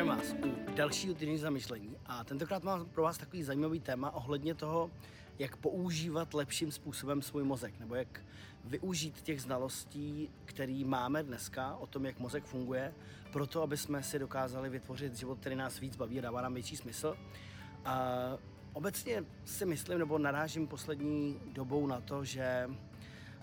[0.00, 4.54] Zdravím vás u dalšího týdní zamyšlení a tentokrát mám pro vás takový zajímavý téma ohledně
[4.54, 4.90] toho,
[5.38, 8.20] jak používat lepším způsobem svůj mozek, nebo jak
[8.64, 12.94] využít těch znalostí, které máme dneska o tom, jak mozek funguje,
[13.32, 16.76] proto, aby jsme si dokázali vytvořit život, který nás víc baví a dává nám větší
[16.76, 17.16] smysl.
[17.84, 18.14] A
[18.72, 22.70] obecně si myslím, nebo narážím poslední dobou na to, že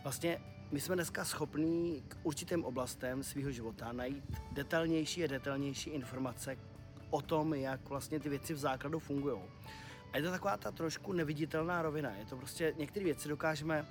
[0.03, 0.41] vlastně
[0.71, 6.57] my jsme dneska schopní k určitým oblastem svého života najít detailnější a detailnější informace
[7.09, 9.37] o tom, jak vlastně ty věci v základu fungují.
[10.13, 12.11] A je to taková ta trošku neviditelná rovina.
[12.11, 13.85] Je to prostě, některé věci dokážeme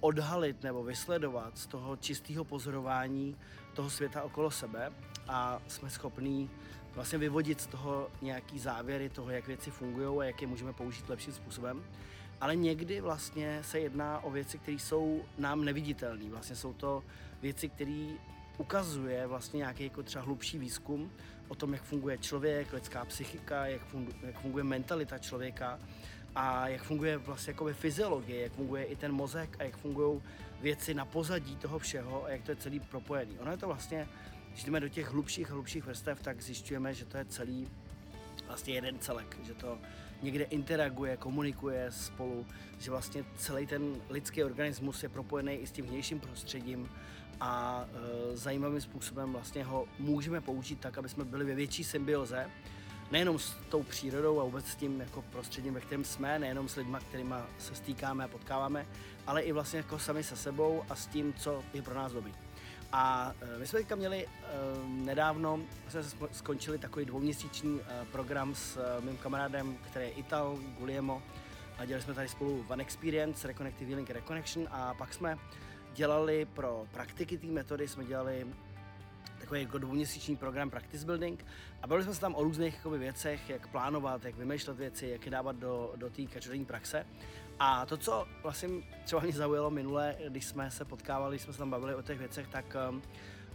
[0.00, 3.36] odhalit nebo vysledovat z toho čistého pozorování
[3.74, 4.92] toho světa okolo sebe
[5.28, 6.50] a jsme schopní
[6.94, 11.08] vlastně vyvodit z toho nějaký závěry toho, jak věci fungují a jak je můžeme použít
[11.08, 11.84] lepším způsobem.
[12.40, 16.30] Ale někdy vlastně se jedná o věci, které jsou nám neviditelné.
[16.30, 17.04] Vlastně jsou to
[17.42, 18.06] věci, které
[18.58, 21.10] ukazuje vlastně nějaký jako třeba hlubší výzkum
[21.48, 25.80] o tom, jak funguje člověk, lidská psychika, jak, funguje, jak funguje mentalita člověka
[26.34, 30.22] a jak funguje vlastně jako fyziologie, jak funguje i ten mozek a jak fungují
[30.60, 33.38] věci na pozadí toho všeho a jak to je celý propojený.
[33.38, 34.08] Ono je to vlastně,
[34.50, 37.68] když jdeme do těch hlubších a hlubších vrstev, tak zjišťujeme, že to je celý
[38.52, 39.78] vlastně jeden celek, že to
[40.22, 42.46] někde interaguje, komunikuje spolu,
[42.78, 46.88] že vlastně celý ten lidský organismus je propojený i s tím vnějším prostředím
[47.40, 52.50] a e, zajímavým způsobem vlastně ho můžeme použít tak, aby jsme byli ve větší symbioze,
[53.10, 56.76] nejenom s tou přírodou a vůbec s tím jako prostředím, ve kterém jsme, nejenom s
[56.76, 58.86] lidmi, kterými se stýkáme a potkáváme,
[59.26, 62.32] ale i vlastně jako sami se sebou a s tím, co je pro nás dobrý.
[62.92, 67.80] A e, my jsme teďka měli uh, nedávno, jsme skončili takový dvouměsíční uh,
[68.12, 71.22] program s mým kamarádem, který je Ital, Guliemo.
[71.78, 75.38] A dělali jsme tady spolu One Experience, Reconnective Healing Reconnection a pak jsme
[75.94, 78.46] dělali pro praktiky té metody, jsme dělali
[79.40, 81.46] takový jako dvouměsíční program Practice Building
[81.82, 85.24] a bavili jsme se tam o různých jakoby, věcech, jak plánovat, jak vymýšlet věci, jak
[85.24, 87.06] je dávat do, do té každodenní praxe.
[87.58, 88.68] A to, co vlastně
[89.04, 92.18] třeba mě zaujalo minule, když jsme se potkávali, když jsme se tam bavili o těch
[92.18, 93.02] věcech, tak um,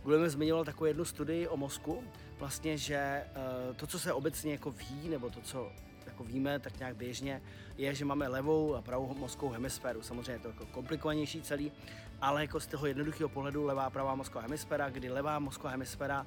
[0.03, 2.03] Guillermo zmiňoval takovou jednu studii o mozku,
[2.39, 3.23] vlastně, že
[3.69, 5.71] uh, to, co se obecně jako ví, nebo to, co
[6.05, 7.41] jako víme tak nějak běžně,
[7.77, 10.01] je, že máme levou a pravou mozkovou hemisféru.
[10.01, 11.71] Samozřejmě je to jako komplikovanější celý,
[12.21, 16.25] ale jako z toho jednoduchého pohledu levá a pravá mozková hemisféra, kdy levá mozková hemisféra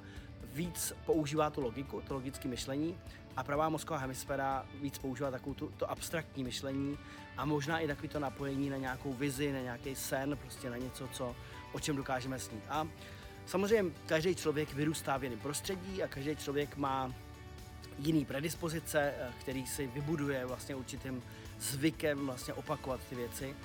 [0.53, 2.97] víc používá tu logiku, to logické myšlení
[3.35, 6.97] a pravá mozková hemisféra víc používá takovou tu, to abstraktní myšlení
[7.37, 11.07] a možná i takový to napojení na nějakou vizi, na nějaký sen, prostě na něco,
[11.07, 11.35] co,
[11.73, 12.63] o čem dokážeme snít.
[12.69, 12.87] A
[13.45, 17.13] samozřejmě každý člověk vyrůstá v jiném prostředí a každý člověk má
[17.99, 21.23] jiný predispozice, eh, který si vybuduje vlastně určitým
[21.59, 23.55] zvykem vlastně opakovat ty věci.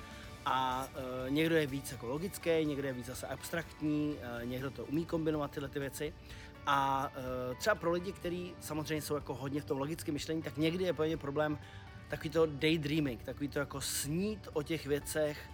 [0.49, 0.87] A
[1.27, 5.05] e, někdo je víc jako logický, někdo je víc zase abstraktní, e, někdo to umí
[5.05, 6.13] kombinovat tyhle ty věci.
[6.67, 7.11] A
[7.51, 10.83] e, třeba pro lidi, kteří samozřejmě jsou jako hodně v tom logickém myšlení, tak někdy
[10.83, 11.57] je pro problém
[12.09, 15.49] takový to daydreaming, takový to jako snít o těch věcech,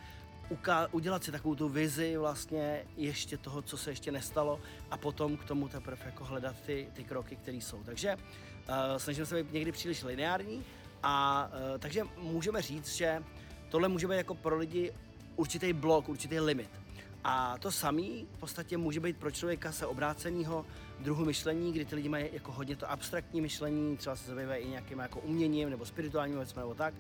[0.91, 4.59] udělat si takovou tu vizi vlastně ještě toho, co se ještě nestalo
[4.91, 7.84] a potom k tomu teprve jako hledat ty, ty kroky, které jsou.
[7.84, 10.63] Takže uh, snažím se být někdy příliš lineární
[11.03, 13.24] a uh, takže můžeme říct, že
[13.69, 14.94] tohle může být jako pro lidi
[15.35, 16.82] určitý blok, určitý limit.
[17.23, 20.66] A to samý v podstatě může být pro člověka se obráceného
[21.00, 24.69] druhu myšlení, kdy ty lidi mají jako hodně to abstraktní myšlení, třeba se zabývají i
[24.69, 26.94] nějakým jako uměním nebo spirituálním věcmi nebo tak.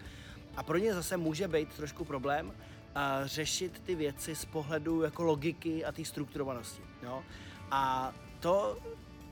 [0.55, 2.53] A pro ně zase může být trošku problém,
[2.95, 6.81] a řešit ty věci z pohledu jako logiky a té strukturovanosti.
[7.03, 7.23] Jo?
[7.71, 8.77] A to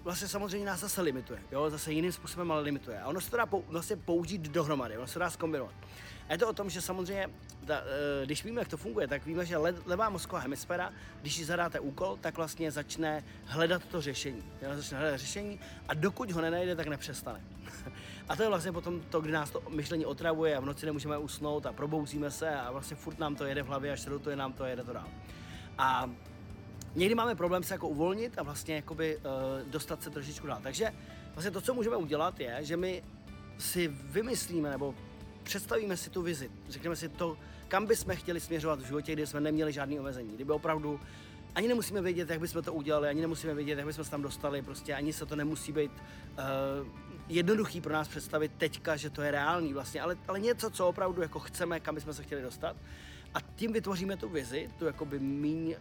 [0.04, 1.70] vlastně samozřejmě nás zase limituje, jo?
[1.70, 3.00] zase jiným způsobem ale limituje.
[3.00, 5.74] A ono se to dá pou, vlastně použít dohromady, ono se to dá zkombinovat.
[6.30, 7.30] A je to o tom, že samozřejmě,
[7.66, 7.82] ta,
[8.22, 11.46] e, když víme, jak to funguje, tak víme, že le, levá mozková hemisféra, když si
[11.46, 14.44] zadáte úkol, tak vlastně začne hledat to řešení.
[14.76, 17.42] Začne hledat řešení a dokud ho nenajde, tak nepřestane.
[18.30, 21.18] a to je vlastně potom to, kdy nás to myšlení otravuje a v noci nemůžeme
[21.18, 24.20] usnout a probouzíme se a vlastně furt nám to jede v hlavě, až se do
[24.20, 25.08] toho je nám to jede to dál.
[25.78, 26.10] A
[26.96, 29.22] někdy máme problém se jako uvolnit a vlastně jakoby, uh,
[29.70, 30.60] dostat se trošičku dál.
[30.64, 30.94] Takže
[31.34, 33.04] vlastně to, co můžeme udělat, je, že my
[33.58, 34.96] si vymyslíme nebo
[35.44, 37.38] představíme si tu vizi, řekneme si to,
[37.68, 41.00] kam bychom chtěli směřovat v životě, kdy jsme neměli žádný omezení, kdyby opravdu
[41.56, 44.62] ani nemusíme vědět, jak bychom to udělali, ani nemusíme vědět, jak bychom se tam dostali,
[44.62, 46.88] prostě ani se to nemusí být uh,
[47.28, 51.22] jednoduchý pro nás představit teďka, že to je reálný vlastně, ale, ale něco, co opravdu
[51.22, 52.76] jako chceme, kam bychom se chtěli dostat.
[53.34, 55.76] A tím vytvoříme tu vizi, tu jakoby míň,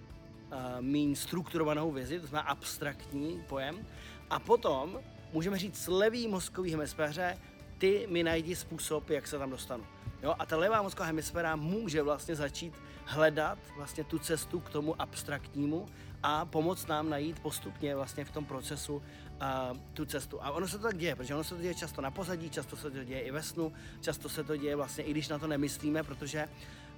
[0.81, 3.87] míň strukturovanou vizi, to znamená abstraktní pojem.
[4.31, 5.01] A potom
[5.33, 7.39] můžeme říct levý mozkový hemisféře,
[7.79, 9.85] ty mi najdi způsob, jak se tam dostanu.
[10.23, 10.35] Jo?
[10.39, 12.75] A ta levá mozková hemisféra může vlastně začít
[13.05, 15.87] hledat vlastně tu cestu k tomu abstraktnímu
[16.23, 19.03] a pomoct nám najít postupně vlastně v tom procesu uh,
[19.95, 20.45] tu cestu.
[20.45, 22.77] A ono se to tak děje, protože ono se to děje často na pozadí, často
[22.77, 25.47] se to děje i ve snu, často se to děje vlastně i když na to
[25.47, 26.49] nemyslíme, protože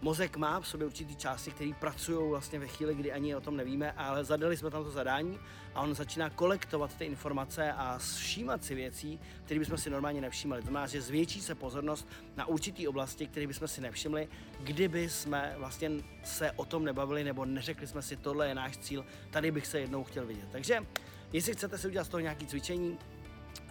[0.02, 3.56] mozek má v sobě určitý části, které pracují vlastně ve chvíli, kdy ani o tom
[3.56, 5.38] nevíme, ale zadali jsme tam to zadání
[5.74, 10.62] a on začíná kolektovat ty informace a všímat si věcí, které bychom si normálně nevšímali.
[10.62, 14.28] To znamená, že zvětší se pozornost na určitý oblasti, které bychom si nevšimli,
[14.60, 15.90] kdyby jsme vlastně
[16.24, 19.80] se o tom nebavili nebo neřekli jsme si, tohle je náš cíl, tady bych se
[19.80, 20.48] jednou chtěl vidět.
[20.52, 20.78] Takže
[21.32, 22.98] jestli chcete si udělat z toho nějaké cvičení,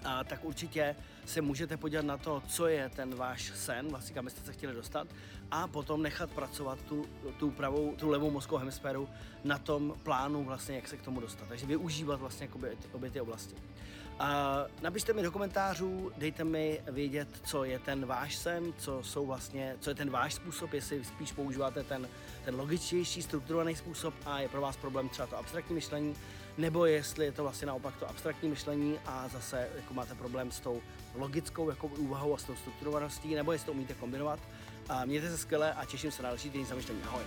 [0.05, 0.95] a tak určitě
[1.25, 4.73] se můžete podívat na to, co je ten váš sen, vlastně kam jste se chtěli
[4.73, 5.07] dostat
[5.51, 7.05] a potom nechat pracovat tu,
[7.37, 9.09] tu pravou, tu levou mozkovou hemisféru
[9.43, 11.47] na tom plánu vlastně, jak se k tomu dostat.
[11.47, 13.55] Takže využívat vlastně obě, obě ty oblasti.
[14.19, 19.25] A napište mi do komentářů, dejte mi vědět, co je ten váš sen, co jsou
[19.25, 22.09] vlastně, co je ten váš způsob, jestli spíš používáte ten,
[22.45, 26.15] ten logičtější, strukturovaný způsob a je pro vás problém třeba to abstraktní myšlení,
[26.57, 30.59] nebo jestli je to vlastně naopak to abstraktní myšlení a zase jako máte problém s
[30.59, 30.81] tou
[31.15, 34.39] logickou jako úvahou a s tou strukturovaností, nebo jestli to umíte kombinovat.
[35.05, 37.01] Mějte se skvěle a těším se na další týden zamýšlení.
[37.07, 37.23] Ahoj.